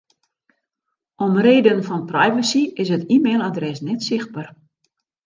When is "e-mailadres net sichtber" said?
3.15-4.47